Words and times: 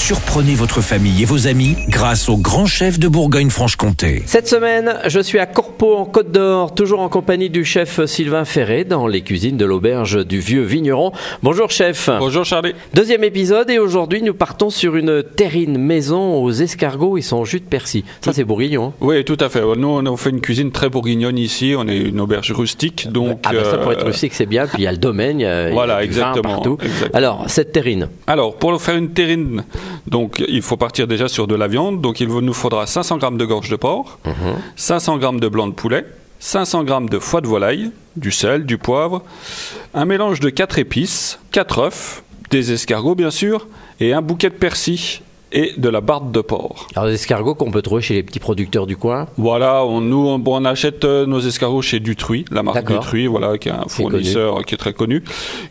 Surprenez 0.00 0.54
votre 0.54 0.80
famille 0.80 1.22
et 1.22 1.24
vos 1.26 1.46
amis 1.46 1.76
grâce 1.88 2.28
au 2.30 2.36
grand 2.38 2.64
chef 2.64 2.98
de 2.98 3.06
Bourgogne-Franche-Comté. 3.06 4.22
Cette 4.24 4.48
semaine, 4.48 4.94
je 5.06 5.20
suis 5.20 5.38
à 5.38 5.44
Corpeau 5.46 5.94
en 5.94 6.04
Côte 6.06 6.32
d'Or, 6.32 6.74
toujours 6.74 7.00
en 7.00 7.08
compagnie 7.10 7.50
du 7.50 7.64
chef 7.66 8.04
Sylvain 8.06 8.44
Ferré 8.46 8.84
dans 8.84 9.06
les 9.06 9.20
cuisines 9.20 9.56
de 9.58 9.64
l'auberge 9.66 10.26
du 10.26 10.40
Vieux 10.40 10.62
Vigneron. 10.62 11.12
Bonjour 11.42 11.70
chef. 11.70 12.08
Bonjour 12.18 12.44
Charlie. 12.46 12.72
Deuxième 12.94 13.22
épisode 13.24 13.68
et 13.70 13.78
aujourd'hui 13.78 14.22
nous 14.22 14.32
partons 14.34 14.70
sur 14.70 14.96
une 14.96 15.22
terrine 15.22 15.76
maison 15.78 16.42
aux 16.42 16.50
escargots 16.50 17.18
et 17.18 17.22
son 17.22 17.44
jus 17.44 17.60
de 17.60 17.66
persil. 17.66 18.02
Ça 18.22 18.32
c'est 18.32 18.42
bourguignon. 18.44 18.86
hein 18.86 18.92
Oui, 19.02 19.22
tout 19.24 19.36
à 19.38 19.48
fait. 19.50 19.60
Nous, 19.76 19.86
on 19.86 20.16
fait 20.16 20.30
une 20.30 20.40
cuisine 20.40 20.72
très 20.72 20.88
bourguignonne 20.88 21.38
ici. 21.38 21.74
On 21.76 21.86
est 21.86 21.98
une 21.98 22.20
auberge 22.20 22.50
rustique, 22.52 23.06
donc. 23.12 23.40
Ah 23.44 23.52
bah 23.52 23.64
ça 23.70 23.76
pour 23.78 23.92
être 23.92 24.02
euh, 24.02 24.06
rustique 24.06 24.32
c'est 24.34 24.46
bien, 24.46 24.66
puis 24.66 24.78
il 24.78 24.84
y 24.84 24.88
a 24.88 24.92
le 24.92 24.98
domaine, 24.98 25.38
il 25.40 25.42
y 25.42 25.46
a, 25.46 25.64
il 25.64 25.68
y 25.68 25.70
a 25.70 25.74
Voilà, 25.74 25.96
vin 25.96 26.00
exactement, 26.00 26.42
partout. 26.54 26.78
exactement. 26.82 27.10
Alors, 27.12 27.44
cette 27.48 27.70
terrine, 27.72 28.08
Alors, 28.26 28.56
pour 28.56 28.80
faire 28.80 28.96
une 28.96 29.10
terrine, 29.10 29.62
donc 30.06 30.42
il 30.48 30.62
faut 30.62 30.76
partir 30.76 31.06
déjà 31.06 31.28
sur 31.28 31.46
de 31.46 31.54
la 31.54 31.68
viande. 31.68 32.00
Donc, 32.00 32.20
il 32.20 32.28
nous 32.28 32.52
faudra 32.54 32.86
500 32.86 33.18
grammes 33.18 33.38
de 33.38 33.44
gorge 33.44 33.68
de 33.70 33.76
porc, 33.76 34.18
Mhm. 34.26 34.34
500 34.76 35.18
grammes 35.18 35.40
de 35.40 35.48
blanc 35.48 35.66
de 35.68 35.72
poulet, 35.74 36.04
500 36.38 36.84
grammes 36.84 37.08
de 37.08 37.18
foie 37.18 37.40
de 37.40 37.46
volaille, 37.46 37.90
du 38.16 38.30
sel, 38.32 38.64
du 38.66 38.78
poivre, 38.78 39.22
un 39.94 40.04
mélange 40.04 40.40
de 40.40 40.50
4 40.50 40.78
épices, 40.78 41.38
4 41.52 41.78
œufs, 41.80 42.22
des 42.50 42.72
escargots 42.72 43.14
bien 43.14 43.30
sûr, 43.30 43.66
et 44.00 44.12
un 44.12 44.22
bouquet 44.22 44.48
de 44.48 44.54
persil 44.54 45.20
et 45.52 45.72
de 45.76 45.88
la 45.88 46.00
barbe 46.00 46.30
de 46.30 46.40
porc. 46.40 46.86
alors 46.94 47.08
les 47.08 47.14
escargots 47.14 47.56
qu'on 47.56 47.72
peut 47.72 47.82
trouver 47.82 48.02
chez 48.02 48.14
les 48.14 48.22
petits 48.22 48.38
producteurs 48.38 48.86
du 48.86 48.96
coin? 48.96 49.26
Voilà, 49.36 49.84
on, 49.84 50.00
nous 50.00 50.40
on, 50.46 50.64
achète 50.64 51.04
euh, 51.04 51.26
nos 51.26 51.40
escargots 51.40 51.82
chez 51.82 51.98
Dutruy, 51.98 52.44
la 52.52 52.62
marque. 52.62 52.86
Dutruy, 52.86 53.26
voilà, 53.26 53.58
qui 53.58 53.68
est 53.68 53.72
un 53.72 53.84
fournisseur 53.88 54.64
qui 54.64 54.74
est 54.76 54.78
très 54.78 54.92
connu, 54.92 55.24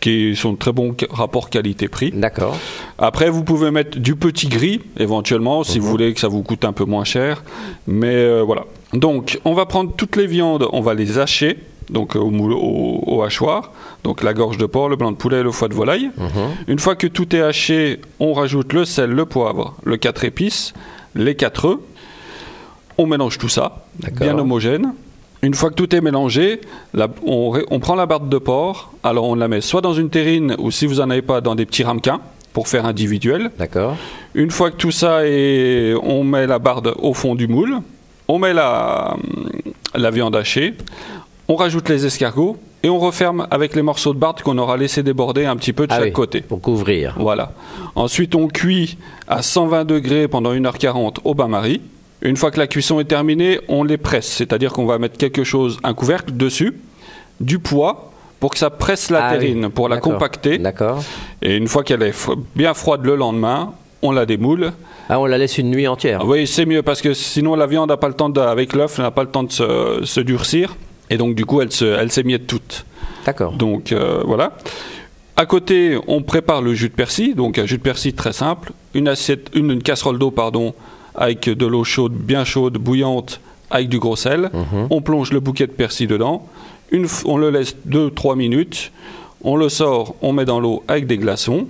qui 0.00 0.36
sont 0.36 0.52
de 0.52 0.58
très 0.58 0.72
bons 0.72 0.94
rapports 1.10 1.48
qualité-prix. 1.48 2.12
D'accord. 2.14 2.56
Après, 3.04 3.28
vous 3.30 3.42
pouvez 3.42 3.72
mettre 3.72 3.98
du 3.98 4.14
petit 4.14 4.46
gris, 4.46 4.80
éventuellement, 4.98 5.64
si 5.64 5.80
vous 5.80 5.88
voulez 5.88 6.14
que 6.14 6.20
ça 6.20 6.28
vous 6.28 6.42
coûte 6.44 6.64
un 6.64 6.72
peu 6.72 6.84
moins 6.84 7.02
cher. 7.04 7.42
Mais 7.88 8.14
euh, 8.14 8.42
voilà. 8.42 8.64
Donc, 8.94 9.40
on 9.44 9.54
va 9.54 9.66
prendre 9.66 9.92
toutes 9.96 10.14
les 10.16 10.26
viandes, 10.28 10.68
on 10.72 10.80
va 10.80 10.94
les 10.94 11.18
hacher, 11.18 11.58
donc 11.90 12.14
euh, 12.14 12.20
au, 12.20 12.30
moule- 12.30 12.52
au, 12.52 13.02
au 13.04 13.22
hachoir. 13.22 13.72
Donc, 14.04 14.22
la 14.22 14.32
gorge 14.34 14.56
de 14.56 14.66
porc, 14.66 14.88
le 14.88 14.94
blanc 14.94 15.10
de 15.10 15.16
poulet, 15.16 15.42
le 15.42 15.50
foie 15.50 15.66
de 15.68 15.74
volaille. 15.74 16.10
Une 16.68 16.78
fois 16.78 16.94
que 16.94 17.08
tout 17.08 17.34
est 17.34 17.40
haché, 17.42 18.00
on 18.20 18.34
rajoute 18.34 18.72
le 18.72 18.84
sel, 18.84 19.10
le 19.10 19.26
poivre, 19.26 19.74
le 19.84 19.96
4 19.96 20.24
épices, 20.24 20.72
les 21.16 21.34
4 21.34 21.64
œufs. 21.66 21.78
On 22.98 23.06
mélange 23.06 23.36
tout 23.38 23.48
ça, 23.48 23.84
bien 24.26 24.38
homogène. 24.38 24.94
Une 25.42 25.54
fois 25.54 25.70
que 25.70 25.74
tout 25.74 25.92
est 25.96 26.00
mélangé, 26.00 26.60
la- 26.94 27.08
on, 27.26 27.52
on 27.68 27.80
prend 27.80 27.96
la 27.96 28.06
barbe 28.06 28.28
de 28.28 28.38
porc. 28.38 28.92
Alors, 29.02 29.24
on 29.24 29.34
la 29.34 29.48
met 29.48 29.60
soit 29.60 29.80
dans 29.80 29.94
une 29.94 30.08
terrine 30.08 30.54
ou 30.58 30.70
si 30.70 30.86
vous 30.86 30.96
n'en 30.96 31.10
avez 31.10 31.22
pas, 31.22 31.40
dans 31.40 31.56
des 31.56 31.66
petits 31.66 31.82
ramequins 31.82 32.20
pour 32.52 32.68
faire 32.68 32.86
individuel. 32.86 33.50
D'accord. 33.58 33.96
Une 34.34 34.50
fois 34.50 34.70
que 34.70 34.76
tout 34.76 34.90
ça 34.90 35.26
est, 35.26 35.94
on 36.02 36.24
met 36.24 36.46
la 36.46 36.58
barbe 36.58 36.94
au 36.98 37.14
fond 37.14 37.34
du 37.34 37.48
moule, 37.48 37.78
on 38.28 38.38
met 38.38 38.52
la, 38.52 39.16
la 39.94 40.10
viande 40.10 40.36
hachée, 40.36 40.74
on 41.48 41.56
rajoute 41.56 41.88
les 41.88 42.06
escargots 42.06 42.56
et 42.82 42.88
on 42.88 42.98
referme 42.98 43.46
avec 43.50 43.74
les 43.74 43.82
morceaux 43.82 44.12
de 44.14 44.18
barbe 44.18 44.40
qu'on 44.42 44.58
aura 44.58 44.76
laissé 44.76 45.02
déborder 45.02 45.44
un 45.44 45.56
petit 45.56 45.72
peu 45.72 45.86
de 45.86 45.92
Ah 45.92 45.96
chaque 45.96 46.04
oui, 46.06 46.12
côté. 46.12 46.40
Pour 46.40 46.60
couvrir. 46.60 47.14
Voilà. 47.18 47.52
Ensuite, 47.94 48.34
on 48.34 48.48
cuit 48.48 48.96
à 49.28 49.42
120 49.42 49.84
degrés 49.84 50.28
pendant 50.28 50.52
1h40 50.54 51.16
au 51.24 51.34
bain-marie. 51.34 51.80
Une 52.22 52.36
fois 52.36 52.50
que 52.50 52.58
la 52.58 52.66
cuisson 52.68 53.00
est 53.00 53.04
terminée, 53.04 53.58
on 53.68 53.82
les 53.82 53.96
presse, 53.96 54.28
c'est-à-dire 54.28 54.72
qu'on 54.72 54.86
va 54.86 54.98
mettre 54.98 55.18
quelque 55.18 55.42
chose, 55.42 55.78
un 55.82 55.92
couvercle 55.92 56.36
dessus, 56.36 56.74
du 57.40 57.58
poids 57.58 58.11
pour 58.42 58.50
que 58.50 58.58
ça 58.58 58.70
presse 58.70 59.08
la 59.08 59.24
Ah 59.24 59.32
oui, 59.34 59.38
terrine, 59.38 59.70
pour 59.70 59.88
la 59.88 59.98
compacter. 59.98 60.58
D'accord. 60.58 61.00
Et 61.42 61.56
une 61.56 61.68
fois 61.68 61.84
qu'elle 61.84 62.02
est 62.02 62.28
bien 62.56 62.74
froide 62.74 63.04
le 63.04 63.14
lendemain, 63.14 63.72
on 64.02 64.10
la 64.10 64.26
démoule. 64.26 64.72
Ah, 65.08 65.20
on 65.20 65.26
la 65.26 65.38
laisse 65.38 65.58
une 65.58 65.70
nuit 65.70 65.86
entière. 65.86 66.18
Ah 66.22 66.26
Oui, 66.26 66.48
c'est 66.48 66.66
mieux 66.66 66.82
parce 66.82 67.02
que 67.02 67.14
sinon 67.14 67.54
la 67.54 67.68
viande 67.68 67.90
n'a 67.90 67.96
pas 67.96 68.08
le 68.08 68.14
temps 68.14 68.30
de, 68.30 68.40
avec 68.40 68.72
l'œuf, 68.72 68.98
n'a 68.98 69.12
pas 69.12 69.22
le 69.22 69.30
temps 69.30 69.44
de 69.44 69.52
se, 69.52 70.00
se 70.02 70.18
durcir 70.18 70.74
et 71.08 71.18
donc 71.18 71.36
du 71.36 71.46
coup 71.46 71.60
elle 71.60 71.70
se, 71.70 71.84
elle 71.84 72.10
s'émiette 72.10 72.48
toute. 72.48 72.84
D'accord. 73.24 73.52
Donc 73.52 73.92
euh, 73.92 74.24
voilà. 74.26 74.54
À 75.36 75.46
côté, 75.46 75.96
on 76.08 76.22
prépare 76.22 76.62
le 76.62 76.74
jus 76.74 76.88
de 76.88 76.94
persil, 76.94 77.36
donc 77.36 77.60
un 77.60 77.66
jus 77.66 77.78
de 77.78 77.82
persil 77.82 78.12
très 78.12 78.32
simple, 78.32 78.72
une 78.94 79.06
assiette, 79.06 79.50
une, 79.54 79.70
une 79.70 79.84
casserole 79.84 80.18
d'eau 80.18 80.32
pardon, 80.32 80.74
avec 81.14 81.48
de 81.48 81.66
l'eau 81.66 81.84
chaude, 81.84 82.14
bien 82.14 82.44
chaude, 82.44 82.76
bouillante, 82.76 83.40
avec 83.70 83.88
du 83.88 84.00
gros 84.00 84.16
sel. 84.16 84.50
On 84.90 85.00
plonge 85.00 85.32
le 85.32 85.38
bouquet 85.38 85.68
de 85.68 85.72
persil 85.72 86.08
dedans. 86.08 86.44
On 87.24 87.36
le 87.38 87.50
laisse 87.50 87.76
2-3 87.88 88.36
minutes. 88.36 88.92
On 89.42 89.56
le 89.56 89.68
sort, 89.68 90.14
on 90.22 90.32
met 90.32 90.44
dans 90.44 90.60
l'eau 90.60 90.84
avec 90.88 91.06
des 91.06 91.18
glaçons. 91.18 91.66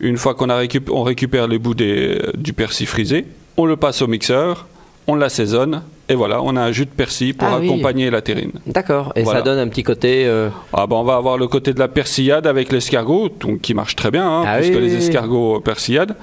Une 0.00 0.16
fois 0.16 0.34
qu'on 0.34 1.02
récupère 1.02 1.46
les 1.46 1.58
bouts 1.58 1.74
du 1.74 2.52
persil 2.52 2.86
frisé, 2.86 3.24
on 3.56 3.66
le 3.66 3.76
passe 3.76 4.02
au 4.02 4.08
mixeur, 4.08 4.66
on 5.06 5.14
l'assaisonne 5.14 5.82
et 6.12 6.14
voilà, 6.14 6.42
on 6.42 6.54
a 6.56 6.60
un 6.60 6.72
jus 6.72 6.84
de 6.84 6.90
persil 6.90 7.34
pour 7.34 7.48
Ah 7.50 7.58
oui. 7.60 7.66
accompagner 7.68 8.10
la 8.10 8.20
terrine. 8.20 8.52
D'accord. 8.66 9.12
Et 9.16 9.22
Voilà. 9.22 9.40
ça 9.40 9.44
donne 9.44 9.58
un 9.58 9.68
petit 9.68 9.82
côté. 9.82 10.24
euh, 10.26 10.48
Ah 10.72 10.86
ben 10.86 10.96
on 10.96 11.02
va 11.04 11.16
avoir 11.16 11.38
le 11.38 11.46
côté 11.48 11.72
de 11.72 11.78
la 11.78 11.88
persillade 11.88 12.46
avec 12.46 12.70
l'escargot, 12.72 13.30
qui 13.62 13.74
marche 13.74 13.96
très 13.96 14.10
bien, 14.10 14.26
hein, 14.26 14.44
Ah 14.46 14.58
oui, 14.60 14.70
les 14.70 14.76
oui, 14.76 14.94
escargots 14.94 15.56
euh, 15.56 15.60
persillades. 15.60 16.14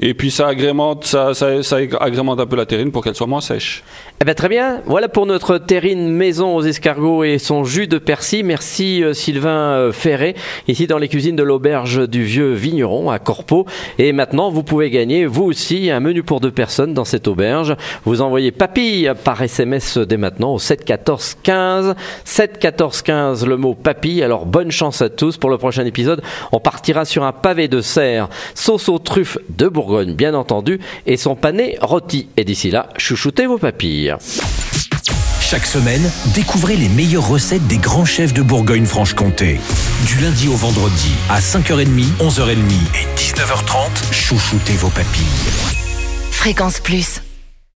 Et 0.00 0.14
puis 0.14 0.30
ça 0.30 0.48
agrémente, 0.48 1.04
ça, 1.04 1.34
ça, 1.34 1.62
ça 1.62 1.76
agrémente 2.00 2.40
un 2.40 2.46
peu 2.46 2.56
la 2.56 2.66
terrine 2.66 2.90
pour 2.92 3.02
qu'elle 3.04 3.14
soit 3.14 3.26
moins 3.26 3.40
sèche. 3.40 3.82
Eh 4.20 4.24
ben, 4.24 4.34
très 4.34 4.48
bien. 4.48 4.80
Voilà 4.86 5.08
pour 5.08 5.26
notre 5.26 5.58
terrine 5.58 6.08
maison 6.10 6.54
aux 6.56 6.62
escargots 6.62 7.24
et 7.24 7.38
son 7.38 7.64
jus 7.64 7.88
de 7.88 7.98
persil. 7.98 8.44
Merci 8.44 9.02
euh, 9.02 9.12
Sylvain 9.14 9.90
Ferré, 9.92 10.34
ici 10.68 10.86
dans 10.86 10.98
les 10.98 11.08
cuisines 11.08 11.36
de 11.36 11.42
l'auberge 11.42 12.08
du 12.08 12.22
Vieux 12.22 12.52
Vigneron 12.52 13.10
à 13.10 13.18
Corpeau. 13.18 13.66
Et 13.98 14.12
maintenant, 14.12 14.50
vous 14.50 14.62
pouvez 14.62 14.90
gagner, 14.90 15.26
vous 15.26 15.44
aussi, 15.44 15.90
un 15.90 16.00
menu 16.00 16.22
pour 16.22 16.40
deux 16.40 16.50
personnes 16.50 16.94
dans 16.94 17.04
cette 17.04 17.26
auberge. 17.28 17.74
Vous 18.04 18.20
envoyez 18.22 18.50
papille 18.52 19.10
par 19.24 19.31
SMS 19.40 19.96
dès 19.98 20.16
maintenant 20.16 20.54
au 20.54 20.58
7 20.58 20.84
14 20.84 21.36
15. 21.42 21.94
7 22.24 22.58
14 22.58 23.02
15, 23.02 23.46
le 23.46 23.56
mot 23.56 23.74
papille. 23.74 24.22
Alors, 24.22 24.44
bonne 24.44 24.70
chance 24.70 25.00
à 25.00 25.08
tous. 25.08 25.38
Pour 25.38 25.48
le 25.48 25.58
prochain 25.58 25.86
épisode, 25.86 26.22
on 26.50 26.60
partira 26.60 27.04
sur 27.04 27.24
un 27.24 27.32
pavé 27.32 27.68
de 27.68 27.80
serre, 27.80 28.28
sauce 28.54 28.88
aux 28.88 28.98
truffes 28.98 29.38
de 29.56 29.68
Bourgogne, 29.68 30.14
bien 30.14 30.34
entendu, 30.34 30.80
et 31.06 31.16
son 31.16 31.36
pané 31.36 31.78
rôti. 31.80 32.28
Et 32.36 32.44
d'ici 32.44 32.70
là, 32.70 32.88
chouchoutez 32.98 33.46
vos 33.46 33.58
papilles. 33.58 34.14
Chaque 35.40 35.66
semaine, 35.66 36.10
découvrez 36.34 36.76
les 36.76 36.88
meilleures 36.88 37.28
recettes 37.28 37.66
des 37.66 37.76
grands 37.76 38.06
chefs 38.06 38.32
de 38.32 38.40
Bourgogne-Franche-Comté. 38.40 39.60
Du 40.06 40.18
lundi 40.22 40.48
au 40.48 40.56
vendredi, 40.56 41.12
à 41.28 41.40
5h30, 41.40 42.04
11h30 42.20 42.54
et 42.94 43.18
19h30, 43.18 44.12
chouchoutez 44.12 44.72
vos 44.74 44.88
papilles. 44.88 45.22
Fréquence 46.30 46.80
Plus. 46.80 47.20